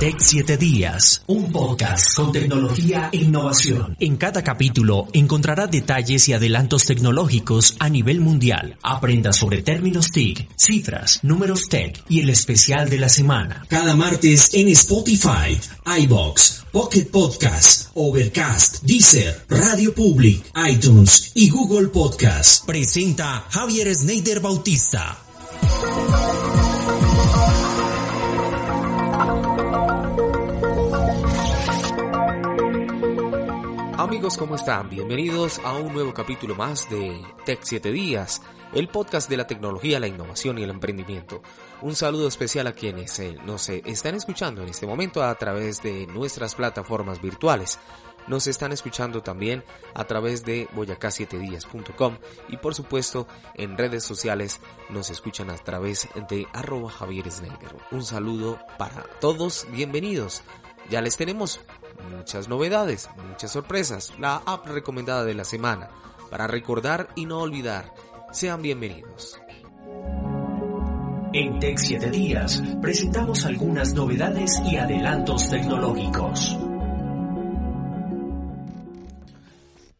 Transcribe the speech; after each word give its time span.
Tech 0.00 0.16
7 0.18 0.56
Días, 0.56 1.22
un 1.26 1.52
podcast 1.52 2.16
con 2.16 2.32
tecnología 2.32 3.10
e 3.12 3.18
innovación. 3.18 3.98
En 4.00 4.16
cada 4.16 4.42
capítulo 4.42 5.08
encontrará 5.12 5.66
detalles 5.66 6.26
y 6.26 6.32
adelantos 6.32 6.86
tecnológicos 6.86 7.76
a 7.78 7.90
nivel 7.90 8.22
mundial. 8.22 8.78
Aprenda 8.82 9.34
sobre 9.34 9.60
términos 9.60 10.10
TIC, 10.10 10.48
cifras, 10.56 11.20
números 11.22 11.68
tech 11.68 12.02
y 12.08 12.20
el 12.20 12.30
especial 12.30 12.88
de 12.88 12.96
la 12.96 13.10
semana. 13.10 13.66
Cada 13.68 13.94
martes 13.94 14.54
en 14.54 14.68
Spotify, 14.68 15.60
iBox, 15.98 16.64
Pocket 16.72 17.04
Podcast, 17.04 17.90
Overcast, 17.92 18.82
Deezer, 18.82 19.44
Radio 19.50 19.94
Public, 19.94 20.42
iTunes 20.66 21.30
y 21.34 21.50
Google 21.50 21.88
Podcast. 21.88 22.64
Presenta 22.64 23.44
Javier 23.50 23.94
Sneider 23.94 24.40
Bautista. 24.40 25.18
Amigos, 34.10 34.36
¿cómo 34.36 34.56
están? 34.56 34.90
Bienvenidos 34.90 35.60
a 35.60 35.74
un 35.74 35.92
nuevo 35.92 36.12
capítulo 36.12 36.56
más 36.56 36.90
de 36.90 37.24
Tech 37.44 37.60
7 37.62 37.92
Días, 37.92 38.42
el 38.72 38.88
podcast 38.88 39.30
de 39.30 39.36
la 39.36 39.46
tecnología, 39.46 40.00
la 40.00 40.08
innovación 40.08 40.58
y 40.58 40.64
el 40.64 40.70
emprendimiento. 40.70 41.42
Un 41.80 41.94
saludo 41.94 42.26
especial 42.26 42.66
a 42.66 42.72
quienes 42.72 43.16
eh, 43.20 43.36
nos 43.46 43.68
eh, 43.68 43.82
están 43.86 44.16
escuchando 44.16 44.64
en 44.64 44.68
este 44.68 44.84
momento 44.84 45.22
a 45.22 45.32
través 45.36 45.80
de 45.80 46.08
nuestras 46.08 46.56
plataformas 46.56 47.22
virtuales. 47.22 47.78
Nos 48.26 48.48
están 48.48 48.72
escuchando 48.72 49.22
también 49.22 49.62
a 49.94 50.02
través 50.02 50.44
de 50.44 50.68
boyacá7días.com 50.70 52.16
y 52.48 52.56
por 52.56 52.74
supuesto 52.74 53.28
en 53.54 53.78
redes 53.78 54.02
sociales 54.02 54.60
nos 54.88 55.08
escuchan 55.10 55.50
a 55.50 55.56
través 55.56 56.08
de 56.28 56.48
arroba 56.52 56.90
Javier. 56.90 57.26
Un 57.92 58.04
saludo 58.04 58.58
para 58.76 59.04
todos, 59.20 59.68
bienvenidos. 59.70 60.42
Ya 60.90 61.00
les 61.00 61.16
tenemos 61.16 61.60
muchas 62.00 62.48
novedades, 62.48 63.08
muchas 63.28 63.50
sorpresas, 63.50 64.12
la 64.18 64.42
app 64.46 64.66
recomendada 64.66 65.24
de 65.24 65.34
la 65.34 65.44
semana, 65.44 65.90
para 66.30 66.46
recordar 66.46 67.08
y 67.16 67.26
no 67.26 67.40
olvidar. 67.40 67.92
Sean 68.32 68.62
bienvenidos. 68.62 69.40
En 71.32 71.60
Tech 71.60 71.78
7 71.78 72.10
Días 72.10 72.62
presentamos 72.82 73.44
algunas 73.44 73.94
novedades 73.94 74.60
y 74.70 74.76
adelantos 74.76 75.48
tecnológicos. 75.48 76.58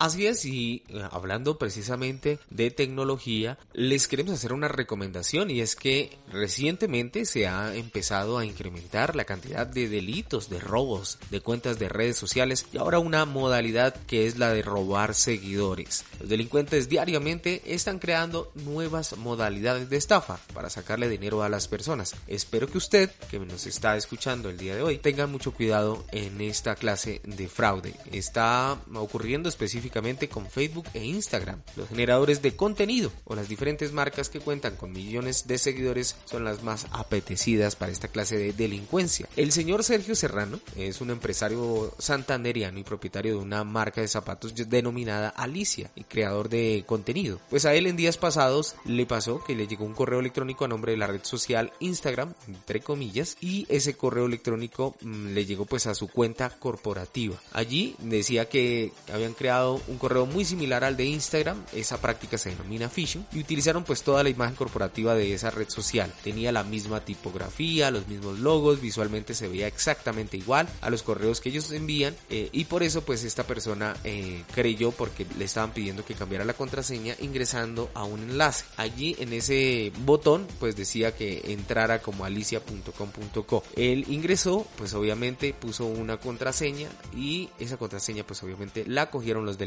Así 0.01 0.27
es, 0.27 0.47
y 0.47 0.83
eh, 0.89 1.03
hablando 1.11 1.59
precisamente 1.59 2.39
de 2.49 2.71
tecnología, 2.71 3.59
les 3.75 4.09
queremos 4.09 4.33
hacer 4.33 4.55
una 4.55 4.67
recomendación 4.67 5.51
y 5.51 5.61
es 5.61 5.77
que 5.77 6.17
recientemente 6.33 7.27
se 7.27 7.47
ha 7.47 7.75
empezado 7.77 8.39
a 8.39 8.47
incrementar 8.47 9.15
la 9.15 9.27
cantidad 9.27 9.67
de 9.67 9.91
delitos, 9.91 10.49
de 10.49 10.59
robos 10.59 11.19
de 11.29 11.43
cuentas 11.43 11.79
de 11.79 11.91
redes 11.91 12.17
sociales 12.17 12.65
y 12.73 12.79
ahora 12.79 12.99
una 12.99 13.27
modalidad 13.27 13.95
que 14.07 14.27
es 14.27 14.39
la 14.39 14.51
de 14.55 14.63
robar 14.63 15.15
seguidores. 15.15 16.07
Los 16.19 16.31
delincuentes 16.31 16.89
diariamente 16.89 17.61
están 17.67 17.99
creando 17.99 18.51
nuevas 18.55 19.19
modalidades 19.19 19.91
de 19.91 19.99
estafa 19.99 20.41
para 20.55 20.71
sacarle 20.71 21.11
dinero 21.11 21.43
a 21.43 21.51
las 21.51 21.69
personas. 21.69 22.17
Espero 22.27 22.69
que 22.69 22.79
usted, 22.79 23.11
que 23.31 23.39
nos 23.39 23.67
está 23.67 23.99
escuchando 23.99 24.49
el 24.49 24.57
día 24.57 24.75
de 24.75 24.83
hoy, 24.83 24.97
tenga 24.97 25.27
mucho 25.27 25.53
cuidado 25.53 26.07
en 26.11 26.41
esta 26.41 26.75
clase 26.75 27.21
de 27.25 27.49
fraude. 27.49 27.95
Está 28.11 28.79
ocurriendo 28.95 29.51
específicamente 29.51 29.90
con 30.29 30.47
Facebook 30.47 30.87
e 30.95 31.05
Instagram. 31.05 31.61
Los 31.77 31.89
generadores 31.89 32.43
de 32.43 32.57
contenido 32.57 33.13
o 33.25 33.35
las 33.35 33.49
diferentes 33.49 33.93
marcas 33.93 34.29
que 34.29 34.41
cuentan 34.41 34.77
con 34.77 34.93
millones 34.93 35.47
de 35.47 35.59
seguidores 35.59 36.17
son 36.25 36.45
las 36.45 36.63
más 36.63 36.87
apetecidas 36.91 37.77
para 37.77 37.93
esta 37.93 38.09
clase 38.09 38.37
de 38.37 38.53
delincuencia. 38.53 39.29
El 39.37 39.53
señor 39.53 39.85
Sergio 39.85 40.15
Serrano 40.15 40.61
es 40.77 41.01
un 41.01 41.11
empresario 41.11 41.95
santanderiano 41.99 42.79
y 42.79 42.85
propietario 42.85 43.33
de 43.33 43.43
una 43.43 43.65
marca 43.65 44.01
de 44.01 44.09
zapatos 44.09 44.55
denominada 44.55 45.29
Alicia 45.29 45.91
y 45.95 46.05
creador 46.05 46.49
de 46.49 46.85
contenido. 46.87 47.41
Pues 47.51 47.65
a 47.65 47.75
él 47.75 47.87
en 47.87 47.97
días 47.97 48.17
pasados 48.17 48.77
le 48.85 49.07
pasó 49.07 49.43
que 49.45 49.55
le 49.55 49.67
llegó 49.67 49.85
un 49.85 49.95
correo 49.95 50.21
electrónico 50.21 50.65
a 50.65 50.69
nombre 50.69 50.93
de 50.93 50.99
la 50.99 51.07
red 51.07 51.25
social 51.25 51.73
Instagram, 51.81 52.35
entre 52.47 52.81
comillas, 52.81 53.37
y 53.41 53.67
ese 53.69 53.95
correo 53.95 54.27
electrónico 54.27 54.97
mm, 55.01 55.29
le 55.29 55.45
llegó 55.45 55.65
pues 55.67 55.87
a 55.87 55.95
su 55.95 56.09
cuenta 56.09 56.51
corporativa. 56.51 57.37
Allí 57.53 57.97
decía 57.99 58.49
que 58.49 58.93
habían 59.13 59.35
creado 59.35 59.80
un 59.89 59.99
correo 59.99 60.27
muy 60.27 60.45
similar 60.45 60.85
al 60.85 60.97
de 60.97 61.05
Instagram, 61.05 61.63
esa 61.73 62.01
práctica 62.01 62.39
se 62.39 62.51
denomina 62.51 62.89
phishing, 62.89 63.27
y 63.33 63.41
utilizaron 63.41 63.85
pues 63.85 64.03
toda 64.03 64.23
la 64.23 64.31
imagen 64.31 64.57
corporativa 64.57 65.15
de 65.15 65.35
esa 65.35 65.51
red 65.51 65.69
social. 65.69 66.13
Tenía 66.23 66.53
la 66.53 66.65
misma 66.65 67.05
tipografía, 67.05 67.91
los 67.91 68.09
mismos 68.09 68.39
logos, 68.39 68.81
visualmente 68.81 69.35
se 69.35 69.49
veía 69.49 69.67
exactamente 69.67 70.37
igual 70.37 70.69
a 70.81 70.91
los 70.91 71.03
correos 71.03 71.41
que 71.41 71.51
ellos 71.51 71.71
envían, 71.73 72.15
eh, 72.29 72.49
y 72.53 72.65
por 72.65 72.83
eso 72.83 73.03
pues 73.03 73.25
esta 73.25 73.45
persona 73.45 73.97
eh, 74.05 74.45
creyó 74.55 74.91
porque 74.91 75.27
le 75.39 75.45
estaban 75.45 75.73
pidiendo 75.73 76.05
que 76.05 76.15
cambiara 76.15 76.45
la 76.45 76.55
contraseña 76.55 77.15
ingresando 77.21 77.91
a 77.95 78.05
un 78.05 78.21
enlace. 78.21 78.65
Allí 78.77 79.17
en 79.19 79.33
ese 79.33 79.93
botón 80.05 80.47
pues 80.59 80.77
decía 80.77 81.15
que 81.15 81.53
entrara 81.53 82.01
como 82.01 82.25
alicia.com.co. 82.25 83.65
Él 83.77 84.05
ingresó, 84.09 84.67
pues 84.77 84.95
obviamente 84.95 85.55
puso 85.55 85.87
una 85.87 86.19
contraseña 86.19 86.89
y 87.15 87.49
esa 87.59 87.77
contraseña 87.77 88.25
pues 88.25 88.43
obviamente 88.43 88.85
la 88.87 89.11
cogieron 89.11 89.45
los 89.45 89.59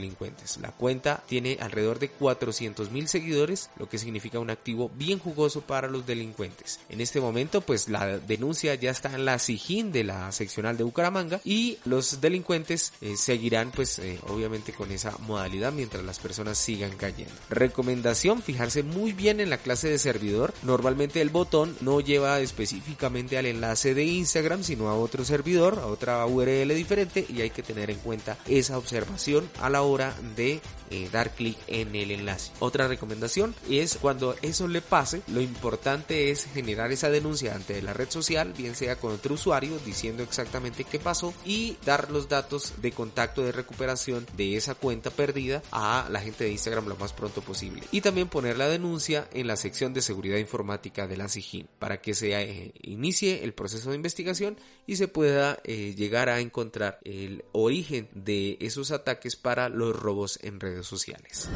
la 0.62 0.72
cuenta 0.72 1.24
tiene 1.28 1.58
alrededor 1.60 2.00
de 2.00 2.10
400 2.10 2.92
mil 2.92 3.08
seguidores, 3.08 3.70
lo 3.78 3.88
que 3.88 3.98
significa 3.98 4.40
un 4.40 4.50
activo 4.50 4.92
bien 4.96 5.20
jugoso 5.20 5.62
para 5.62 5.88
los 5.88 6.06
delincuentes. 6.06 6.80
En 6.90 7.02
este 7.02 7.22
momento, 7.22 7.62
pues 7.62 7.90
la 7.90 8.20
denuncia 8.20 8.76
ya 8.76 8.92
está 8.92 9.14
en 9.14 9.26
la 9.26 9.40
SIGIN 9.40 9.92
de 9.92 10.04
la 10.04 10.32
seccional 10.32 10.78
de 10.78 10.84
Bucaramanga 10.84 11.42
y 11.44 11.78
los 11.86 12.22
delincuentes 12.22 12.94
eh, 13.02 13.16
seguirán, 13.18 13.72
pues 13.72 14.00
eh, 14.00 14.20
obviamente 14.28 14.74
con 14.74 14.92
esa 14.92 15.18
modalidad 15.20 15.72
mientras 15.72 16.04
las 16.04 16.20
personas 16.20 16.58
sigan 16.58 16.96
cayendo. 16.98 17.34
Recomendación, 17.50 18.42
fijarse 18.42 18.84
muy 18.84 19.14
bien 19.14 19.40
en 19.40 19.50
la 19.50 19.58
clase 19.58 19.90
de 19.90 20.00
servidor. 20.00 20.54
Normalmente 20.64 21.22
el 21.22 21.30
botón 21.30 21.76
no 21.82 22.02
lleva 22.02 22.40
específicamente 22.40 23.38
al 23.38 23.46
enlace 23.46 23.94
de 23.94 24.04
Instagram, 24.04 24.64
sino 24.64 24.90
a 24.90 24.96
otro 24.96 25.26
servidor, 25.26 25.80
a 25.80 25.88
otra 25.88 26.26
URL 26.26 26.74
diferente 26.76 27.26
y 27.30 27.42
hay 27.42 27.50
que 27.50 27.64
tener 27.64 27.90
en 27.90 28.00
cuenta 28.00 28.38
esa 28.48 28.78
observación 28.78 29.50
a 29.60 29.70
la 29.70 29.83
hora 29.84 30.16
de 30.36 30.62
eh, 30.90 31.10
dar 31.12 31.32
clic 31.32 31.58
en 31.68 31.96
el 31.96 32.12
enlace. 32.12 32.52
Otra 32.60 32.88
recomendación 32.88 33.56
es 33.70 33.98
cuando 34.00 34.36
eso 34.42 34.68
le 34.68 34.82
pase, 34.82 35.22
lo 35.28 35.42
importante 35.42 36.30
es 36.30 36.46
generar 36.46 36.92
esa 36.92 37.10
denuncia 37.10 37.56
ante 37.56 37.82
la 37.82 37.94
red 37.94 38.10
social, 38.10 38.54
bien 38.56 38.76
sea 38.76 38.98
con 38.98 39.14
otro 39.14 39.34
usuario 39.34 39.80
diciendo 39.86 40.22
exactamente 40.22 40.84
qué 40.84 41.00
pasó 41.00 41.34
y 41.46 41.78
dar 41.84 42.12
los 42.12 42.30
datos 42.30 42.74
de 42.82 42.92
contacto 42.92 43.44
de 43.44 43.52
recuperación 43.52 44.28
de 44.38 44.56
esa 44.56 44.76
cuenta 44.76 45.10
perdida 45.10 45.64
a 45.72 46.08
la 46.12 46.22
gente 46.22 46.44
de 46.44 46.52
Instagram 46.52 46.88
lo 46.88 46.96
más 46.96 47.14
pronto 47.14 47.42
posible. 47.42 47.84
Y 47.92 48.02
también 48.02 48.28
poner 48.28 48.58
la 48.58 48.68
denuncia 48.68 49.28
en 49.34 49.48
la 49.48 49.56
sección 49.56 49.94
de 49.94 50.02
seguridad 50.02 50.38
informática 50.38 51.08
de 51.08 51.18
la 51.18 51.28
SIGIN 51.28 51.68
para 51.80 52.02
que 52.02 52.14
se 52.14 52.40
eh, 52.40 52.74
inicie 52.82 53.44
el 53.44 53.54
proceso 53.54 53.90
de 53.90 53.96
investigación 53.96 54.58
y 54.86 54.98
se 54.98 55.08
pueda 55.08 55.60
eh, 55.64 55.96
llegar 55.98 56.30
a 56.30 56.40
encontrar 56.40 57.00
el 57.04 57.46
origen 57.52 58.10
de 58.14 58.58
esos 58.60 58.92
ataques 58.92 59.36
para 59.36 59.70
los 59.74 59.96
robos 59.96 60.40
en 60.42 60.60
redes 60.60 60.86
sociales. 60.88 61.50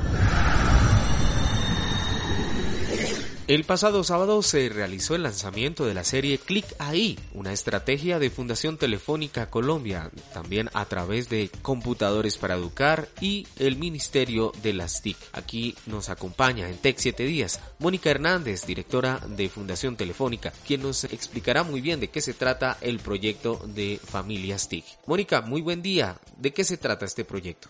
El 3.48 3.64
pasado 3.64 4.04
sábado 4.04 4.42
se 4.42 4.68
realizó 4.68 5.16
el 5.16 5.24
lanzamiento 5.24 5.86
de 5.86 5.94
la 5.94 6.04
serie 6.04 6.38
Click 6.38 6.66
Ahí, 6.80 7.18
una 7.34 7.54
estrategia 7.54 8.19
de 8.19 8.30
Fundación 8.30 8.78
Telefónica 8.78 9.50
Colombia, 9.50 10.12
también 10.34 10.69
a 10.74 10.84
través 10.84 11.30
de 11.30 11.50
Computadores 11.62 12.38
para 12.38 12.56
Educar 12.56 13.08
y 13.22 13.48
el 13.58 13.78
Ministerio 13.78 14.52
de 14.62 14.74
las 14.74 15.02
TIC. 15.02 15.16
Aquí 15.31 15.75
nos 15.86 16.10
acompaña 16.10 16.68
en 16.68 16.78
Tech 16.78 16.98
7 16.98 17.24
días 17.24 17.62
Mónica 17.80 18.10
Hernández, 18.10 18.66
directora 18.66 19.22
de 19.25 19.48
Fundación 19.48 19.96
Telefónica, 19.96 20.52
quien 20.66 20.81
nos 20.81 21.06
explicará 21.06 21.63
muy 21.63 21.80
bien 21.80 22.02
de 22.02 22.10
qué 22.10 22.20
se 22.20 22.34
trata 22.34 22.78
el 22.81 23.00
proyecto 23.00 23.62
de 23.66 23.98
Familias 24.04 24.68
TIC. 24.68 24.84
Mónica, 25.06 25.40
muy 25.40 25.62
buen 25.62 25.81
día. 25.81 26.20
¿De 26.36 26.52
qué 26.52 26.66
se 26.66 26.75
trata 26.75 27.06
este 27.06 27.24
proyecto? 27.24 27.70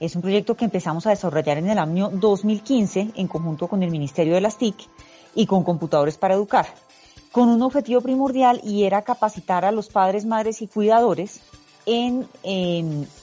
Es 0.00 0.16
un 0.16 0.22
proyecto 0.22 0.56
que 0.56 0.64
empezamos 0.64 1.06
a 1.06 1.10
desarrollar 1.10 1.58
en 1.58 1.68
el 1.68 1.78
año 1.78 2.08
2015 2.10 3.10
en 3.14 3.28
conjunto 3.28 3.68
con 3.68 3.82
el 3.82 3.90
Ministerio 3.90 4.34
de 4.34 4.40
las 4.40 4.56
TIC 4.56 4.88
y 5.34 5.44
con 5.44 5.62
Computadores 5.62 6.16
para 6.16 6.34
Educar. 6.34 6.66
con 7.32 7.48
un 7.48 7.62
objetivo 7.62 8.00
primordial 8.00 8.60
y 8.64 8.84
era 8.84 9.02
capacitar 9.02 9.64
a 9.64 9.70
los 9.70 9.88
padres, 9.88 10.24
madres 10.24 10.62
y 10.62 10.66
cuidadores 10.66 11.40
en 11.86 12.26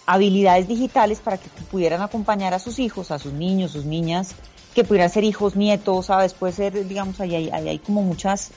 habilidades 0.06 0.68
digitales 0.68 1.20
para 1.20 1.38
que 1.38 1.50
pudieran 1.70 2.02
acompañar 2.02 2.54
a 2.54 2.60
sus 2.60 2.80
hijos, 2.80 3.12
a 3.12 3.20
sus 3.20 3.34
niños, 3.34 3.72
sus 3.72 3.86
niñas, 3.86 4.36
que 4.74 4.84
pudieran 4.84 5.10
ser 5.10 5.24
hijos, 5.24 5.56
nietos, 5.56 6.06
¿sabes? 6.06 6.34
Puede 6.34 6.54
ser, 6.54 6.88
digamos, 6.88 7.20
ahí 7.20 7.50
hay, 7.52 7.80
como 7.80 8.02
muchos 8.02 8.52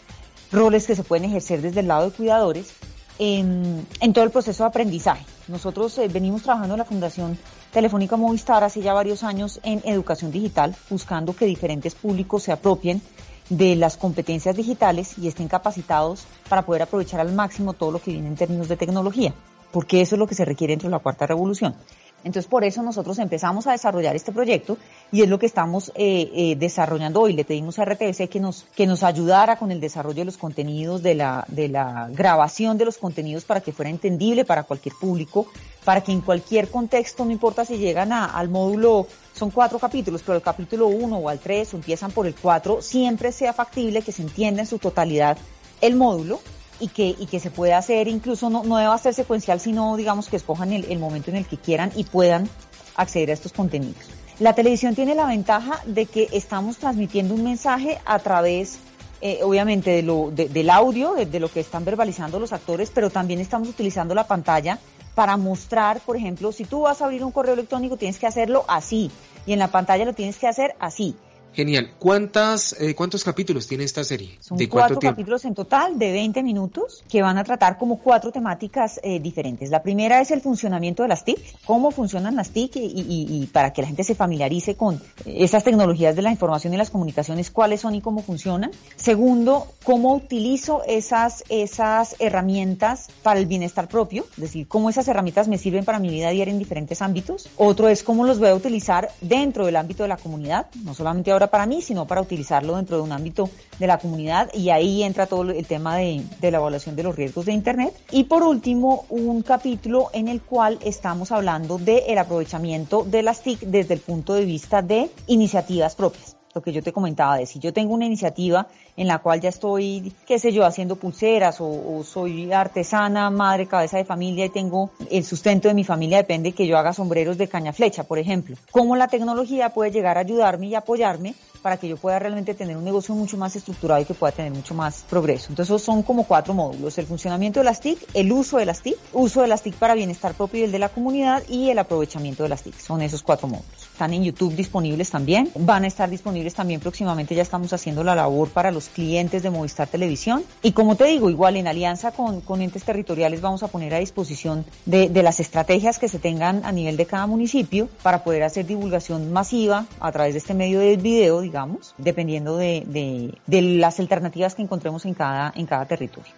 roles 0.53 0.87
que 0.87 0.95
se 0.95 1.03
pueden 1.03 1.25
ejercer 1.25 1.63
desde 1.63 1.81
el 1.81 1.89
lado 1.89 2.11
de 2.11 2.17
cuidadores 2.17 2.75
en, 3.21 3.87
todo 4.15 4.25
el 4.25 4.31
proceso 4.31 4.65
de 4.65 4.69
aprendizaje. 4.69 5.25
Nosotros 5.47 5.97
eh, 5.99 6.09
venimos 6.09 6.43
trabajando 6.43 6.75
en 6.75 6.79
la 6.79 6.85
Fundación 6.87 7.39
Telefónica 7.71 8.17
Movistar 8.17 8.65
hace 8.65 8.81
ya 8.81 8.95
varios 8.95 9.23
años 9.23 9.61
en 9.63 9.83
educación 9.85 10.33
digital, 10.33 10.75
buscando 10.89 11.37
que 11.37 11.45
diferentes 11.45 11.95
públicos 11.95 12.43
se 12.43 12.53
apropien 12.53 13.03
de 13.51 13.77
las 13.77 13.99
competencias 13.99 14.57
digitales 14.57 15.19
y 15.19 15.29
estén 15.29 15.49
capacitados 15.49 16.25
para 16.49 16.63
poder 16.63 16.83
aprovechar 16.83 17.21
al 17.21 17.33
máximo 17.33 17.75
todo 17.75 17.93
lo 17.93 18.01
que 18.01 18.13
viene 18.13 18.29
en 18.29 18.37
términos 18.37 18.69
de 18.69 18.77
tecnología, 18.77 19.35
porque 19.71 20.01
eso 20.01 20.15
es 20.15 20.19
lo 20.19 20.27
que 20.27 20.35
se 20.35 20.47
requiere 20.47 20.73
dentro 20.73 20.89
de 20.89 20.93
la 20.93 21.01
cuarta 21.01 21.27
revolución. 21.27 21.75
Entonces, 22.23 22.49
por 22.49 22.65
eso 22.65 22.83
nosotros 22.83 23.19
empezamos 23.19 23.67
a 23.67 23.73
desarrollar 23.73 24.15
este 24.15 24.33
proyecto 24.33 24.77
y 25.11 25.23
es 25.23 25.29
lo 25.29 25.39
que 25.39 25.47
estamos 25.47 25.91
eh, 25.95 26.31
eh, 26.35 26.57
desarrollando 26.57 27.21
hoy. 27.21 27.33
Le 27.33 27.45
pedimos 27.45 27.79
a 27.79 27.85
RTBC 27.85 28.29
que 28.29 28.41
nos, 28.41 28.67
que 28.75 28.87
nos 28.87 29.03
ayudara 29.03 29.57
con 29.57 29.71
el 29.71 29.81
desarrollo 29.81 30.19
de 30.19 30.25
los 30.27 30.37
contenidos, 30.37 31.03
de 31.03 31.15
la, 31.15 31.45
de 31.49 31.69
la 31.69 32.09
grabación 32.13 32.77
de 32.77 32.85
los 32.85 32.99
contenidos 32.99 33.45
para 33.45 33.61
que 33.61 33.73
fuera 33.73 33.91
entendible 33.91 34.45
para 34.45 34.65
cualquier 34.65 34.95
público, 34.95 35.47
para 35.85 36.03
que 36.03 36.13
en 36.13 36.21
cualquier 36.21 36.69
contexto, 36.69 37.25
no 37.25 37.31
importa 37.31 37.65
si 37.65 37.79
llegan 37.79 38.13
al 38.13 38.49
módulo, 38.49 39.07
son 39.35 39.51
cuatro 39.51 39.79
capítulos, 39.79 40.23
pero 40.23 40.37
el 40.37 40.43
capítulo 40.43 40.89
uno 40.89 41.17
o 41.17 41.29
al 41.29 41.39
tres 41.39 41.73
o 41.73 41.77
empiezan 41.77 42.11
por 42.11 42.27
el 42.27 42.35
cuatro, 42.35 42.83
siempre 42.83 43.33
sea 43.33 43.53
factible 43.53 44.03
que 44.03 44.13
se 44.13 44.23
entienda 44.23 44.61
en 44.61 44.67
su 44.67 44.79
totalidad 44.79 45.39
el 45.81 45.97
módulo 45.97 46.41
y 46.81 46.89
que, 46.89 47.15
y 47.19 47.27
que 47.27 47.39
se 47.41 47.51
pueda 47.51 47.79
hacer, 47.79 48.09
incluso 48.09 48.51
no, 48.51 48.65
no 48.65 48.79
deba 48.79 48.97
ser 48.99 49.15
secuencial, 49.15 49.61
sino 49.61 49.97
digamos 49.97 50.29
que 50.29 50.37
escojan 50.37 50.73
el, 50.73 50.85
el 50.87 50.99
momento 50.99 51.31
en 51.31 51.37
el 51.37 51.47
que 51.47 51.57
quieran 51.57 51.93
y 51.95 52.05
puedan 52.05 52.49
acceder 52.97 53.31
a 53.31 53.35
estos 53.35 53.53
contenidos. 53.53 54.03
La 54.41 54.55
televisión 54.55 54.95
tiene 54.95 55.15
la 55.15 55.27
ventaja 55.27 55.83
de 55.85 56.07
que 56.07 56.29
estamos 56.33 56.79
transmitiendo 56.79 57.35
un 57.35 57.45
mensaje 57.45 57.99
a 58.07 58.19
través, 58.21 58.79
eh, 59.21 59.41
obviamente, 59.43 59.91
de 59.91 60.03
lo, 60.03 60.31
del 60.31 60.71
audio, 60.71 61.13
de, 61.13 61.27
de, 61.27 61.41
lo 61.41 61.51
que 61.51 61.61
están 61.61 61.85
verbalizando 61.85 62.41
los 62.41 62.55
actores, 62.55 62.91
pero 62.91 63.11
también 63.11 63.41
estamos 63.41 63.69
utilizando 63.69 64.15
la 64.15 64.27
pantalla 64.27 64.79
para 65.15 65.37
mostrar, 65.37 66.01
por 66.01 66.17
ejemplo, 66.17 66.53
si 66.53 66.65
tú 66.65 66.83
vas 66.83 67.03
a 67.03 67.05
abrir 67.05 67.23
un 67.23 67.33
correo 67.33 67.53
electrónico, 67.53 67.99
tienes 67.99 68.19
que 68.19 68.27
hacerlo 68.27 68.65
así, 68.67 69.11
y 69.45 69.53
en 69.53 69.59
la 69.59 69.69
pantalla 69.69 70.07
lo 70.07 70.15
tienes 70.15 70.39
que 70.39 70.47
hacer 70.47 70.75
así. 70.81 71.17
Genial. 71.53 71.91
¿Cuántas, 71.99 72.81
eh, 72.81 72.95
¿Cuántos 72.95 73.25
capítulos 73.25 73.67
tiene 73.67 73.85
esta 73.85 74.05
serie? 74.05 74.39
Son 74.41 74.57
cuatro 74.69 74.99
capítulos 75.01 75.45
en 75.45 75.55
total 75.55 75.99
de 75.99 76.13
20 76.13 76.43
minutos 76.43 77.03
que 77.09 77.23
van 77.23 77.39
a 77.39 77.45
tratar 77.45 77.77
como 77.77 77.99
cuatro 77.99 78.31
temáticas 78.31 79.01
eh, 79.03 79.19
diferentes. 79.19 79.71
La 79.71 79.83
primera 79.83 80.21
es 80.21 80.31
el 80.31 80.41
funcionamiento 80.41 81.03
de 81.03 81.09
las 81.09 81.25
TIC, 81.25 81.39
cómo 81.65 81.91
funcionan 81.91 82.37
las 82.37 82.51
TIC 82.51 82.77
y, 82.77 82.81
y, 82.81 83.43
y, 83.43 83.47
para 83.47 83.73
que 83.73 83.83
la 83.83 83.89
gente 83.89 84.05
se 84.05 84.15
familiarice 84.15 84.77
con 84.77 85.03
esas 85.25 85.65
tecnologías 85.65 86.15
de 86.15 86.23
la 86.23 86.31
información 86.31 86.73
y 86.75 86.77
las 86.77 86.91
comunicaciones, 86.91 87.51
cuáles 87.51 87.81
son 87.81 87.95
y 87.95 88.01
cómo 88.01 88.23
funcionan. 88.23 88.71
Segundo, 88.97 89.67
cómo 89.83 90.15
utilizo 90.15 90.83
esas, 90.87 91.43
esas 91.49 92.15
herramientas 92.21 93.09
para 93.23 93.41
el 93.41 93.47
bienestar 93.47 93.89
propio, 93.89 94.25
es 94.35 94.41
decir, 94.41 94.69
cómo 94.69 94.89
esas 94.89 95.09
herramientas 95.09 95.49
me 95.49 95.59
sirven 95.59 95.85
para 95.85 95.99
mi 95.99 96.11
vida 96.11 96.31
diaria 96.31 96.53
en 96.53 96.59
diferentes 96.59 97.03
ámbitos. 97.03 97.49
Otro 97.57 97.89
es 97.89 98.05
cómo 98.05 98.25
los 98.25 98.39
voy 98.39 98.49
a 98.49 98.55
utilizar 98.55 99.11
dentro 99.21 99.67
del 99.67 99.77
ámbito 99.77 100.05
de 100.05 100.09
la 100.09 100.17
comunidad, 100.17 100.67
no 100.85 100.95
solamente 100.95 101.33
ahora 101.33 101.40
para 101.49 101.67
mí, 101.67 101.83
sino 101.83 102.07
para 102.07 102.21
utilizarlo 102.21 102.77
dentro 102.77 102.97
de 102.97 103.03
un 103.03 103.13
ámbito 103.13 103.51
de 103.79 103.87
la 103.87 103.99
comunidad 103.99 104.51
y 104.55 104.71
ahí 104.71 105.03
entra 105.03 105.27
todo 105.27 105.51
el 105.51 105.67
tema 105.67 105.97
de, 105.97 106.23
la 106.41 106.59
evaluación 106.59 106.97
de 106.97 107.03
los 107.03 107.17
riesgos 107.17 107.47
de 107.47 107.53
Internet. 107.53 107.95
Y 108.11 108.25
por 108.25 108.43
último, 108.43 109.05
un 109.09 109.43
capítulo 109.43 110.11
en 110.13 110.29
el 110.29 110.41
cual 110.43 110.79
estamos 110.85 111.33
hablando 111.33 111.79
del 111.79 112.03
el 112.07 112.19
aprovechamiento 112.19 113.05
de 113.05 113.23
las 113.23 113.43
TIC 113.43 113.61
desde 113.61 113.95
el 113.95 114.01
punto 114.01 114.35
de 114.35 114.45
vista 114.45 114.83
de 114.83 115.11
iniciativas 115.27 115.95
propias 115.95 116.40
lo 116.55 116.63
que 116.63 116.73
yo 116.73 116.83
te 116.83 116.93
comentaba, 116.93 117.37
de 117.37 117.47
si 117.47 117.59
yo 117.59 117.73
tengo 117.73 117.95
una 117.95 118.07
iniciativa 118.07 118.67
en 118.97 119.07
la 119.07 119.19
cual 119.19 119.41
ya 119.41 119.49
estoy, 119.49 120.13
qué 120.27 120.39
sé 120.39 120.53
yo, 120.53 120.65
haciendo 120.65 120.97
pulseras 120.97 121.59
o, 121.61 122.03
soy 122.05 122.53
artesana, 122.53 123.31
madre, 123.31 123.67
cabeza 123.67 123.97
de 123.97 124.05
familia 124.05 124.45
y 124.47 124.51
tengo 124.51 124.91
el 125.11 125.25
sustento 125.25 125.69
de 125.69 125.75
mi 125.75 125.85
familia, 125.85 126.19
depende 126.19 126.53
que 126.53 126.67
yo 126.67 126.77
haga 126.77 126.93
sombreros 126.93 127.39
de 127.39 127.49
caña 127.49 127.73
flecha, 127.73 128.05
por 128.05 128.19
ejemplo. 128.19 128.57
¿Cómo 128.71 128.97
la 128.97 129.09
tecnología 129.09 129.71
puede 129.71 129.91
llegar 129.91 130.17
a 130.17 130.21
ayudarme 130.21 130.67
y 130.67 130.75
apoyarme 130.75 131.35
para 131.63 131.77
que 131.77 131.89
yo 131.89 131.97
pueda 131.97 132.19
realmente 132.19 132.55
tener 132.55 132.77
un 132.77 132.85
negocio 132.85 133.15
mucho 133.15 133.37
más 133.37 133.55
estructurado 133.57 134.01
y 134.01 134.05
que 134.05 134.15
pueda 134.15 134.33
tener 134.33 134.53
mucho 134.53 134.75
más 134.75 135.05
progreso. 135.09 135.47
Entonces 135.51 135.83
son 135.83 136.03
como 136.03 136.25
cuatro 136.25 136.55
módulos, 136.55 136.97
el 136.99 137.07
funcionamiento 137.07 137.61
de 137.61 137.65
las 137.65 137.81
TIC, 137.81 137.99
el 138.15 138.33
uso 138.33 138.59
de 138.59 138.67
las 138.67 138.83
TIC, 138.83 138.97
uso 139.13 139.43
de 139.43 139.49
las 139.49 139.63
TIC 139.63 139.75
para 139.75 139.95
bienestar 139.95 140.35
propio 140.35 140.61
y 140.61 140.65
el 140.65 140.73
de 140.73 140.79
la 140.79 140.89
comunidad 140.89 141.43
y 141.49 141.71
el 141.71 141.79
aprovechamiento 141.79 142.43
de 142.43 142.49
las 142.49 142.63
TIC. 142.63 142.79
Son 142.79 143.03
esos 143.03 143.23
cuatro 143.23 143.49
módulos. 143.49 143.89
Están 143.93 144.15
en 144.15 144.25
YouTube 144.25 144.55
disponibles 144.55 145.11
también, 145.11 145.51
van 145.55 145.85
a 145.85 145.87
estar 145.87 146.09
disponibles 146.09 146.55
también 146.55 146.81
próximamente, 146.81 147.35
ya 147.35 147.43
estamos 147.43 147.73
haciendo 147.73 148.03
la 148.03 148.15
labor 148.15 148.49
para 148.49 148.71
los 148.71 148.89
clientes 148.89 149.43
de 149.43 149.51
Movistar 149.51 149.89
Televisión 149.89 150.43
y 150.63 150.73
como 150.73 150.97
te 150.97 151.05
digo, 151.05 151.31
igual 151.31 151.57
en 151.57 151.69
alianza 151.69 152.13
con, 152.13 152.41
con 152.41 152.63
entes 152.63 152.85
territoriales 152.85 153.41
vamos 153.41 153.63
a 153.63 153.69
poner 153.69 153.95
a 153.95 153.99
disposición 153.99 154.65
de, 154.87 155.09
de 155.09 155.23
las 155.23 155.41
estrategias 155.41 155.99
que 155.99 156.09
se 156.09 156.19
tengan 156.19 156.65
a 156.65 156.73
nivel 156.73 156.97
de 156.97 157.07
cada 157.07 157.27
municipio 157.27 157.89
para 158.03 158.25
poder 158.25 158.43
hacer 158.43 158.67
divulgación 158.67 159.33
masiva 159.33 159.87
a 160.01 160.13
través 160.13 160.35
de 160.35 160.39
este 160.39 160.55
medio 160.55 160.81
de 160.81 160.97
video, 160.97 161.41
digamos, 161.51 161.95
dependiendo 161.99 162.57
de, 162.57 163.35
de, 163.47 163.63
las 163.63 163.99
alternativas 163.99 164.55
que 164.55 164.63
encontremos 164.63 165.05
en 165.05 165.15
cada, 165.15 165.53
en 165.57 165.67
cada 165.67 165.85
territorio. 165.85 166.33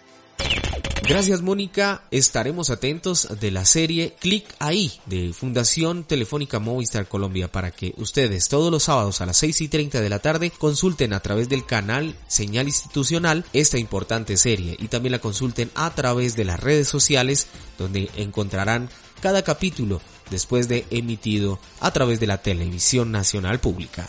Gracias 1.07 1.41
Mónica, 1.41 2.01
estaremos 2.09 2.69
atentos 2.69 3.27
de 3.39 3.51
la 3.51 3.65
serie 3.65 4.15
Clic 4.19 4.45
ahí 4.57 4.91
de 5.05 5.33
Fundación 5.33 6.05
Telefónica 6.05 6.59
Movistar 6.59 7.07
Colombia 7.07 7.51
para 7.51 7.71
que 7.71 7.93
ustedes 7.97 8.47
todos 8.47 8.71
los 8.71 8.83
sábados 8.83 9.19
a 9.19 9.25
las 9.25 9.37
6 9.37 9.61
y 9.61 9.67
30 9.67 10.01
de 10.01 10.09
la 10.09 10.19
tarde 10.19 10.49
consulten 10.49 11.13
a 11.13 11.19
través 11.19 11.49
del 11.49 11.65
canal 11.65 12.15
Señal 12.27 12.67
Institucional 12.67 13.45
esta 13.51 13.77
importante 13.77 14.37
serie 14.37 14.77
y 14.79 14.87
también 14.87 15.11
la 15.11 15.19
consulten 15.19 15.69
a 15.75 15.93
través 15.93 16.35
de 16.37 16.45
las 16.45 16.59
redes 16.59 16.87
sociales 16.87 17.47
donde 17.77 18.09
encontrarán 18.15 18.89
cada 19.21 19.43
capítulo 19.43 20.01
después 20.31 20.67
de 20.67 20.85
emitido 20.89 21.59
a 21.79 21.91
través 21.91 22.19
de 22.19 22.27
la 22.27 22.41
televisión 22.41 23.11
nacional 23.11 23.59
pública. 23.59 24.07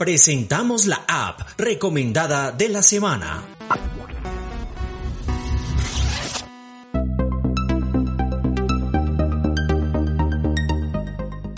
Presentamos 0.00 0.86
la 0.86 1.04
app 1.06 1.42
recomendada 1.58 2.52
de 2.52 2.70
la 2.70 2.82
semana. 2.82 3.44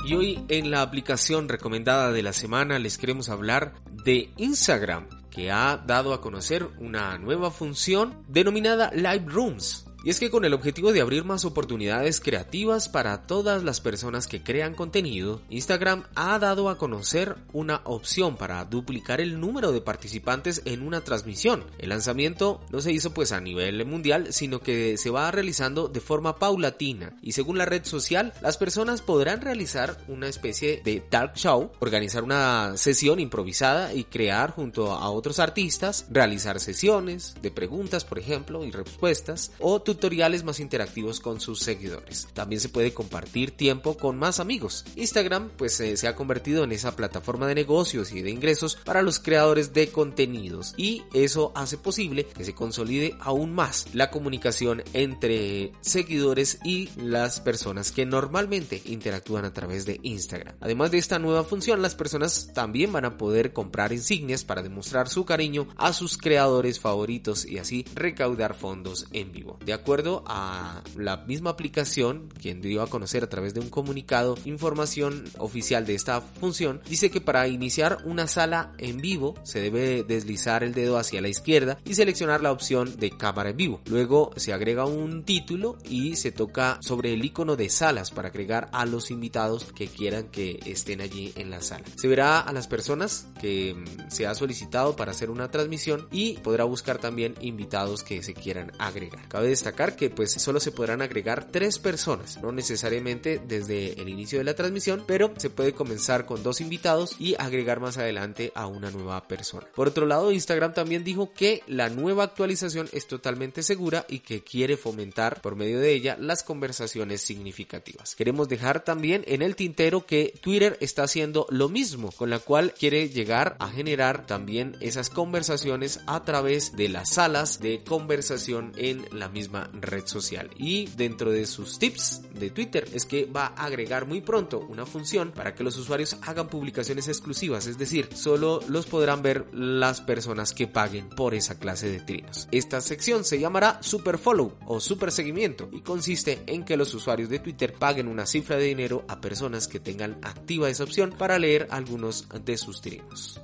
Y 0.04 0.14
hoy 0.14 0.44
en 0.48 0.72
la 0.72 0.82
aplicación 0.82 1.48
recomendada 1.48 2.10
de 2.10 2.22
la 2.24 2.32
semana 2.32 2.80
les 2.80 2.98
queremos 2.98 3.28
hablar 3.28 3.74
de 4.04 4.32
Instagram, 4.38 5.06
que 5.30 5.52
ha 5.52 5.76
dado 5.76 6.12
a 6.12 6.20
conocer 6.20 6.66
una 6.80 7.18
nueva 7.18 7.52
función 7.52 8.24
denominada 8.26 8.90
Live 8.92 9.26
Rooms. 9.28 9.86
Y 10.04 10.10
es 10.10 10.18
que 10.18 10.30
con 10.30 10.44
el 10.44 10.54
objetivo 10.54 10.92
de 10.92 11.00
abrir 11.00 11.24
más 11.24 11.44
oportunidades 11.44 12.20
creativas 12.20 12.88
para 12.88 13.26
todas 13.26 13.62
las 13.62 13.80
personas 13.80 14.26
que 14.26 14.42
crean 14.42 14.74
contenido, 14.74 15.40
Instagram 15.48 16.04
ha 16.14 16.38
dado 16.38 16.68
a 16.68 16.78
conocer 16.78 17.36
una 17.52 17.82
opción 17.84 18.36
para 18.36 18.64
duplicar 18.64 19.20
el 19.20 19.38
número 19.38 19.72
de 19.72 19.80
participantes 19.80 20.62
en 20.64 20.82
una 20.82 21.02
transmisión. 21.02 21.64
El 21.78 21.90
lanzamiento 21.90 22.60
no 22.70 22.80
se 22.80 22.92
hizo 22.92 23.14
pues 23.14 23.32
a 23.32 23.40
nivel 23.40 23.84
mundial, 23.86 24.32
sino 24.32 24.60
que 24.60 24.96
se 24.96 25.10
va 25.10 25.30
realizando 25.30 25.88
de 25.88 26.00
forma 26.00 26.36
paulatina 26.36 27.16
y 27.22 27.32
según 27.32 27.58
la 27.58 27.64
red 27.64 27.84
social, 27.84 28.32
las 28.40 28.58
personas 28.58 29.02
podrán 29.02 29.40
realizar 29.40 29.98
una 30.08 30.28
especie 30.28 30.82
de 30.84 31.00
talk 31.00 31.36
show, 31.36 31.70
organizar 31.78 32.24
una 32.24 32.76
sesión 32.76 33.20
improvisada 33.20 33.94
y 33.94 34.04
crear 34.04 34.50
junto 34.50 34.92
a 34.92 35.10
otros 35.10 35.38
artistas, 35.38 36.06
realizar 36.10 36.60
sesiones 36.60 37.34
de 37.40 37.50
preguntas, 37.50 38.04
por 38.04 38.18
ejemplo, 38.18 38.64
y 38.64 38.70
respuestas 38.70 39.52
o 39.58 39.80
tutoriales 39.92 40.42
más 40.42 40.58
interactivos 40.58 41.20
con 41.20 41.38
sus 41.38 41.60
seguidores. 41.60 42.28
También 42.32 42.60
se 42.60 42.70
puede 42.70 42.94
compartir 42.94 43.50
tiempo 43.50 43.96
con 43.96 44.18
más 44.18 44.40
amigos. 44.40 44.84
Instagram 44.96 45.50
pues 45.56 45.78
eh, 45.80 45.96
se 45.96 46.08
ha 46.08 46.16
convertido 46.16 46.64
en 46.64 46.72
esa 46.72 46.96
plataforma 46.96 47.46
de 47.46 47.54
negocios 47.54 48.12
y 48.12 48.22
de 48.22 48.30
ingresos 48.30 48.76
para 48.84 49.02
los 49.02 49.18
creadores 49.18 49.74
de 49.74 49.88
contenidos 49.88 50.74
y 50.78 51.02
eso 51.12 51.52
hace 51.54 51.76
posible 51.76 52.26
que 52.26 52.44
se 52.44 52.54
consolide 52.54 53.14
aún 53.20 53.54
más 53.54 53.86
la 53.92 54.10
comunicación 54.10 54.82
entre 54.94 55.72
seguidores 55.82 56.58
y 56.64 56.88
las 56.96 57.40
personas 57.40 57.92
que 57.92 58.06
normalmente 58.06 58.80
interactúan 58.86 59.44
a 59.44 59.52
través 59.52 59.84
de 59.84 60.00
Instagram. 60.02 60.56
Además 60.60 60.90
de 60.90 60.98
esta 60.98 61.18
nueva 61.18 61.44
función, 61.44 61.82
las 61.82 61.94
personas 61.94 62.50
también 62.54 62.92
van 62.92 63.04
a 63.04 63.18
poder 63.18 63.52
comprar 63.52 63.92
insignias 63.92 64.44
para 64.44 64.62
demostrar 64.62 65.08
su 65.08 65.24
cariño 65.24 65.68
a 65.76 65.92
sus 65.92 66.16
creadores 66.16 66.80
favoritos 66.80 67.44
y 67.44 67.58
así 67.58 67.84
recaudar 67.94 68.54
fondos 68.54 69.06
en 69.12 69.32
vivo. 69.32 69.58
Acuerdo 69.82 70.22
a 70.26 70.80
la 70.96 71.16
misma 71.18 71.50
aplicación, 71.50 72.28
quien 72.40 72.60
dio 72.60 72.82
a 72.82 72.86
conocer 72.86 73.24
a 73.24 73.28
través 73.28 73.52
de 73.52 73.60
un 73.60 73.68
comunicado 73.68 74.38
información 74.44 75.24
oficial 75.38 75.84
de 75.86 75.96
esta 75.96 76.20
función, 76.20 76.80
dice 76.88 77.10
que 77.10 77.20
para 77.20 77.48
iniciar 77.48 77.98
una 78.04 78.28
sala 78.28 78.72
en 78.78 78.98
vivo 78.98 79.34
se 79.42 79.60
debe 79.60 80.04
deslizar 80.04 80.62
el 80.62 80.72
dedo 80.72 80.98
hacia 80.98 81.20
la 81.20 81.28
izquierda 81.28 81.78
y 81.84 81.94
seleccionar 81.94 82.42
la 82.42 82.52
opción 82.52 82.96
de 82.96 83.10
cámara 83.10 83.50
en 83.50 83.56
vivo. 83.56 83.80
Luego 83.86 84.30
se 84.36 84.52
agrega 84.52 84.86
un 84.86 85.24
título 85.24 85.78
y 85.84 86.14
se 86.14 86.30
toca 86.30 86.78
sobre 86.80 87.12
el 87.12 87.24
icono 87.24 87.56
de 87.56 87.68
salas 87.68 88.12
para 88.12 88.28
agregar 88.28 88.68
a 88.72 88.86
los 88.86 89.10
invitados 89.10 89.72
que 89.74 89.88
quieran 89.88 90.28
que 90.28 90.60
estén 90.64 91.00
allí 91.00 91.32
en 91.34 91.50
la 91.50 91.60
sala. 91.60 91.84
Se 91.96 92.06
verá 92.06 92.38
a 92.38 92.52
las 92.52 92.68
personas 92.68 93.26
que 93.40 93.74
mm, 93.74 94.10
se 94.10 94.28
ha 94.28 94.34
solicitado 94.36 94.94
para 94.94 95.10
hacer 95.10 95.28
una 95.28 95.50
transmisión 95.50 96.06
y 96.12 96.34
podrá 96.38 96.62
buscar 96.64 96.98
también 96.98 97.34
invitados 97.40 98.04
que 98.04 98.22
se 98.22 98.32
quieran 98.32 98.70
agregar. 98.78 99.26
Cabe 99.28 99.48
destacar 99.48 99.71
que 99.72 100.10
pues 100.10 100.32
solo 100.32 100.60
se 100.60 100.72
podrán 100.72 101.02
agregar 101.02 101.48
tres 101.50 101.78
personas, 101.78 102.40
no 102.42 102.52
necesariamente 102.52 103.40
desde 103.46 104.00
el 104.00 104.08
inicio 104.08 104.38
de 104.38 104.44
la 104.44 104.54
transmisión, 104.54 105.04
pero 105.06 105.32
se 105.38 105.50
puede 105.50 105.72
comenzar 105.72 106.26
con 106.26 106.42
dos 106.42 106.60
invitados 106.60 107.16
y 107.18 107.34
agregar 107.38 107.80
más 107.80 107.98
adelante 107.98 108.52
a 108.54 108.66
una 108.66 108.90
nueva 108.90 109.26
persona. 109.26 109.66
Por 109.74 109.88
otro 109.88 110.06
lado, 110.06 110.32
Instagram 110.32 110.74
también 110.74 111.04
dijo 111.04 111.32
que 111.32 111.62
la 111.66 111.88
nueva 111.88 112.24
actualización 112.24 112.88
es 112.92 113.06
totalmente 113.06 113.62
segura 113.62 114.06
y 114.08 114.20
que 114.20 114.42
quiere 114.42 114.76
fomentar 114.76 115.40
por 115.40 115.56
medio 115.56 115.80
de 115.80 115.92
ella 115.92 116.16
las 116.18 116.42
conversaciones 116.42 117.22
significativas. 117.22 118.14
Queremos 118.14 118.48
dejar 118.48 118.84
también 118.84 119.24
en 119.26 119.42
el 119.42 119.56
tintero 119.56 120.06
que 120.06 120.34
Twitter 120.40 120.76
está 120.80 121.04
haciendo 121.04 121.46
lo 121.50 121.68
mismo, 121.68 122.12
con 122.12 122.30
la 122.30 122.38
cual 122.38 122.74
quiere 122.74 123.08
llegar 123.08 123.56
a 123.58 123.68
generar 123.68 124.26
también 124.26 124.76
esas 124.80 125.10
conversaciones 125.10 126.00
a 126.06 126.24
través 126.24 126.76
de 126.76 126.88
las 126.88 127.14
salas 127.14 127.60
de 127.60 127.82
conversación 127.82 128.72
en 128.76 129.06
la 129.12 129.28
misma 129.28 129.61
red 129.72 130.06
social. 130.06 130.50
Y 130.56 130.86
dentro 130.96 131.30
de 131.30 131.46
sus 131.46 131.78
tips 131.78 132.22
de 132.34 132.50
Twitter 132.50 132.88
es 132.92 133.04
que 133.04 133.24
va 133.24 133.46
a 133.56 133.64
agregar 133.64 134.06
muy 134.06 134.20
pronto 134.20 134.60
una 134.60 134.86
función 134.86 135.32
para 135.32 135.54
que 135.54 135.64
los 135.64 135.76
usuarios 135.76 136.16
hagan 136.22 136.48
publicaciones 136.48 137.08
exclusivas, 137.08 137.66
es 137.66 137.78
decir, 137.78 138.08
solo 138.14 138.60
los 138.68 138.86
podrán 138.86 139.22
ver 139.22 139.46
las 139.52 140.00
personas 140.00 140.52
que 140.52 140.66
paguen 140.66 141.08
por 141.08 141.34
esa 141.34 141.58
clase 141.58 141.90
de 141.90 142.00
trinos. 142.00 142.48
Esta 142.50 142.80
sección 142.80 143.24
se 143.24 143.38
llamará 143.38 143.78
Super 143.82 144.18
Follow 144.18 144.56
o 144.66 144.80
Super 144.80 145.12
Seguimiento 145.12 145.68
y 145.72 145.80
consiste 145.80 146.42
en 146.46 146.64
que 146.64 146.76
los 146.76 146.94
usuarios 146.94 147.28
de 147.28 147.38
Twitter 147.38 147.74
paguen 147.74 148.08
una 148.08 148.26
cifra 148.26 148.56
de 148.56 148.64
dinero 148.64 149.04
a 149.08 149.20
personas 149.20 149.68
que 149.68 149.80
tengan 149.80 150.18
activa 150.22 150.68
esa 150.68 150.84
opción 150.84 151.14
para 151.16 151.38
leer 151.38 151.68
algunos 151.70 152.26
de 152.44 152.56
sus 152.56 152.80
trinos. 152.80 153.40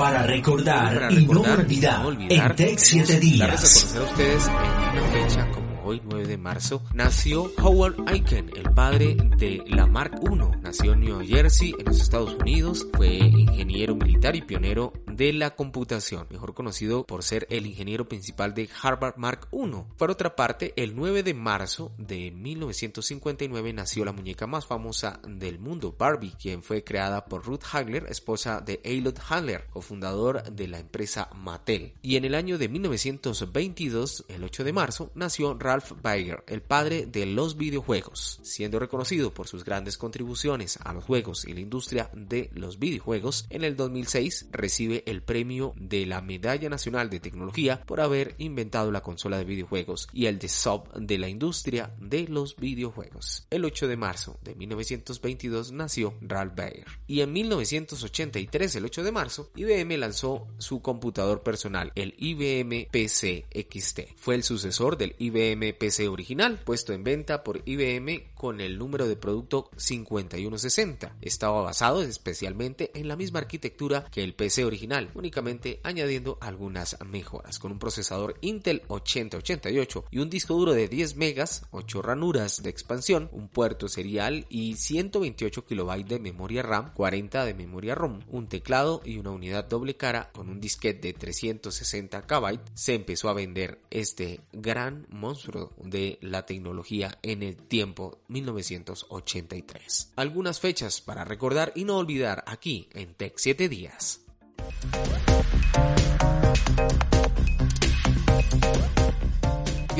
Para 0.00 0.22
recordar, 0.22 1.12
y, 1.12 1.26
no 1.26 1.42
olvidar, 1.42 2.06
en 2.30 2.56
Tech 2.56 2.78
7 2.78 3.20
días. 3.20 3.94
a 3.94 4.02
ustedes 4.02 4.46
en 4.46 4.98
una 4.98 5.12
fecha 5.12 5.46
hoy 5.84 6.00
9 6.08 6.26
de 6.26 6.38
marzo, 6.38 6.82
nació 6.94 7.52
Howard 7.62 7.96
Aiken, 8.06 8.50
el 8.56 8.70
padre 8.72 9.14
de 9.36 9.62
la 9.66 9.86
Mark 9.86 10.18
I. 10.22 10.60
Nació 10.62 10.94
en 10.94 11.00
New 11.00 11.20
Jersey, 11.26 11.74
en 11.78 11.84
los 11.84 12.00
Estados 12.00 12.34
Unidos, 12.34 12.86
fue 12.96 13.16
ingeniero 13.16 13.94
militar 13.94 14.34
y 14.36 14.40
pionero 14.40 14.94
de 15.20 15.34
la 15.34 15.54
computación, 15.54 16.26
mejor 16.30 16.54
conocido 16.54 17.04
por 17.04 17.22
ser 17.22 17.46
el 17.50 17.66
ingeniero 17.66 18.08
principal 18.08 18.54
de 18.54 18.70
Harvard 18.80 19.18
Mark 19.18 19.48
I. 19.52 19.70
Por 19.98 20.10
otra 20.10 20.34
parte, 20.34 20.72
el 20.76 20.96
9 20.96 21.22
de 21.22 21.34
marzo 21.34 21.92
de 21.98 22.30
1959 22.30 23.74
nació 23.74 24.06
la 24.06 24.12
muñeca 24.12 24.46
más 24.46 24.64
famosa 24.64 25.20
del 25.28 25.58
mundo, 25.58 25.94
Barbie, 25.98 26.32
quien 26.40 26.62
fue 26.62 26.84
creada 26.84 27.26
por 27.26 27.44
Ruth 27.44 27.64
Hagler, 27.70 28.06
esposa 28.08 28.62
de 28.62 28.80
Eilot 28.82 29.20
Handler, 29.28 29.66
cofundador 29.66 30.42
de 30.42 30.68
la 30.68 30.78
empresa 30.78 31.28
Mattel. 31.34 31.92
Y 32.00 32.16
en 32.16 32.24
el 32.24 32.34
año 32.34 32.56
de 32.56 32.70
1922, 32.70 34.24
el 34.28 34.42
8 34.42 34.64
de 34.64 34.72
marzo, 34.72 35.10
nació 35.14 35.52
Ralph 35.52 35.92
Baer, 36.00 36.44
el 36.46 36.62
padre 36.62 37.04
de 37.04 37.26
los 37.26 37.58
videojuegos, 37.58 38.40
siendo 38.42 38.78
reconocido 38.78 39.34
por 39.34 39.48
sus 39.48 39.66
grandes 39.66 39.98
contribuciones 39.98 40.78
a 40.82 40.94
los 40.94 41.04
juegos 41.04 41.44
y 41.44 41.52
la 41.52 41.60
industria 41.60 42.08
de 42.14 42.48
los 42.54 42.78
videojuegos. 42.78 43.44
En 43.50 43.64
el 43.64 43.76
2006 43.76 44.46
recibe 44.52 45.04
el 45.10 45.22
premio 45.22 45.74
de 45.76 46.06
la 46.06 46.20
Medalla 46.20 46.68
Nacional 46.68 47.10
de 47.10 47.20
Tecnología 47.20 47.82
por 47.84 48.00
haber 48.00 48.34
inventado 48.38 48.90
la 48.90 49.02
consola 49.02 49.38
de 49.38 49.44
videojuegos 49.44 50.08
y 50.12 50.26
el 50.26 50.38
de 50.38 50.48
sub 50.48 50.92
de 50.94 51.18
la 51.18 51.28
industria 51.28 51.94
de 51.98 52.28
los 52.28 52.56
videojuegos. 52.56 53.46
El 53.50 53.64
8 53.64 53.88
de 53.88 53.96
marzo 53.96 54.38
de 54.42 54.54
1922 54.54 55.72
nació 55.72 56.14
Ralph 56.20 56.54
Baer 56.56 56.86
y 57.06 57.20
en 57.20 57.32
1983, 57.32 58.76
el 58.76 58.84
8 58.84 59.02
de 59.02 59.12
marzo, 59.12 59.50
IBM 59.56 59.98
lanzó 59.98 60.46
su 60.58 60.80
computador 60.80 61.42
personal, 61.42 61.92
el 61.94 62.14
IBM 62.16 62.88
PC 62.90 63.46
XT. 63.50 64.00
Fue 64.16 64.34
el 64.34 64.44
sucesor 64.44 64.96
del 64.96 65.16
IBM 65.18 65.74
PC 65.74 66.08
original, 66.08 66.60
puesto 66.64 66.92
en 66.92 67.04
venta 67.04 67.42
por 67.42 67.62
IBM 67.64 68.32
con 68.34 68.60
el 68.60 68.78
número 68.78 69.08
de 69.08 69.16
producto 69.16 69.70
5160. 69.76 71.16
Estaba 71.20 71.62
basado 71.62 72.02
especialmente 72.02 72.90
en 72.94 73.08
la 73.08 73.16
misma 73.16 73.40
arquitectura 73.40 74.06
que 74.10 74.22
el 74.22 74.34
PC 74.34 74.64
original 74.64 74.99
únicamente 75.14 75.80
añadiendo 75.82 76.36
algunas 76.40 76.98
mejoras. 77.06 77.58
Con 77.58 77.72
un 77.72 77.78
procesador 77.78 78.36
Intel 78.40 78.82
8088 78.88 80.04
y 80.10 80.18
un 80.18 80.28
disco 80.28 80.54
duro 80.54 80.72
de 80.72 80.88
10 80.88 81.16
megas, 81.16 81.62
8 81.70 82.02
ranuras 82.02 82.62
de 82.62 82.70
expansión, 82.70 83.28
un 83.32 83.48
puerto 83.48 83.88
serial 83.88 84.46
y 84.48 84.74
128 84.76 85.64
KB 85.64 86.04
de 86.04 86.18
memoria 86.18 86.62
RAM, 86.62 86.92
40 86.94 87.44
de 87.44 87.54
memoria 87.54 87.94
ROM, 87.94 88.20
un 88.28 88.48
teclado 88.48 89.00
y 89.04 89.18
una 89.18 89.30
unidad 89.30 89.64
doble 89.64 89.96
cara 89.96 90.30
con 90.32 90.48
un 90.48 90.60
disquete 90.60 91.08
de 91.08 91.14
360 91.14 92.26
KB, 92.26 92.60
se 92.74 92.94
empezó 92.94 93.28
a 93.28 93.34
vender 93.34 93.80
este 93.90 94.40
gran 94.52 95.06
monstruo 95.08 95.72
de 95.82 96.18
la 96.20 96.46
tecnología 96.46 97.18
en 97.22 97.42
el 97.42 97.56
tiempo 97.56 98.18
1983. 98.28 100.12
Algunas 100.16 100.60
fechas 100.60 101.00
para 101.00 101.24
recordar 101.24 101.72
y 101.74 101.84
no 101.84 101.96
olvidar 101.96 102.44
aquí 102.46 102.88
en 102.92 103.14
Tech 103.14 103.34
7 103.36 103.68
días. 103.68 104.20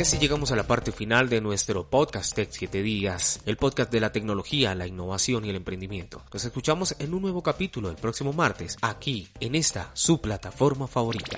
Y 0.01 0.03
así 0.03 0.17
llegamos 0.19 0.51
a 0.51 0.57
la 0.57 0.67
parte 0.67 0.93
final 0.93 1.29
de 1.29 1.43
nuestro 1.43 1.91
podcast 1.91 2.35
Tech 2.35 2.49
7 2.51 2.83
Días, 2.83 3.41
el 3.45 3.59
podcast 3.59 3.93
de 3.93 4.01
la 4.01 4.13
tecnología, 4.13 4.75
la 4.75 4.87
innovación 4.87 5.45
y 5.45 5.51
el 5.51 5.57
emprendimiento. 5.57 6.23
Nos 6.33 6.43
escuchamos 6.43 6.97
en 6.99 7.13
un 7.13 7.21
nuevo 7.21 7.43
capítulo 7.43 7.91
el 7.91 7.97
próximo 7.97 8.33
martes, 8.33 8.79
aquí, 8.81 9.29
en 9.41 9.55
esta, 9.55 9.91
su 9.93 10.19
plataforma 10.19 10.87
favorita. 10.87 11.37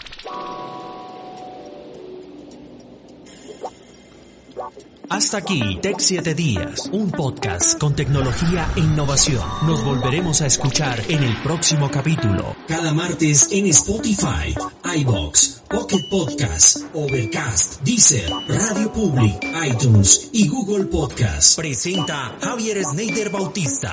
Hasta 5.12 5.36
aquí, 5.36 5.78
Tech 5.82 5.96
7 5.98 6.34
Días, 6.34 6.88
un 6.90 7.10
podcast 7.10 7.78
con 7.78 7.94
tecnología 7.94 8.66
e 8.76 8.80
innovación. 8.80 9.46
Nos 9.66 9.84
volveremos 9.84 10.40
a 10.40 10.46
escuchar 10.46 11.02
en 11.06 11.22
el 11.22 11.36
próximo 11.42 11.90
capítulo. 11.90 12.56
Cada 12.66 12.94
martes 12.94 13.48
en 13.52 13.66
Spotify, 13.66 14.54
iBox, 14.96 15.64
Pocket 15.68 16.08
Podcast, 16.08 16.78
Overcast, 16.94 17.82
Deezer, 17.82 18.30
Radio 18.48 18.90
Public, 18.90 19.44
iTunes 19.66 20.30
y 20.32 20.48
Google 20.48 20.86
Podcast. 20.86 21.58
Presenta 21.58 22.34
Javier 22.40 22.82
Sneider 22.82 23.28
Bautista. 23.28 23.92